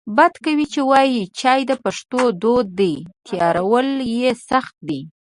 [0.17, 2.95] بد کوي چې وایې چای د پښتنو دود دی
[3.27, 5.01] تیارول یې سخت دی